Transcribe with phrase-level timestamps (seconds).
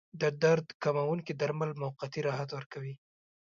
[0.21, 2.93] د درد کموونکي درمل موقتي راحت ورکوي.